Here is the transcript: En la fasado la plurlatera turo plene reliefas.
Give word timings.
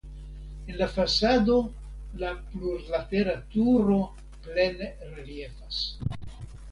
En 0.65 0.77
la 0.79 0.87
fasado 0.93 1.57
la 2.23 2.31
plurlatera 2.53 3.35
turo 3.53 3.99
plene 4.47 4.89
reliefas. 5.15 5.83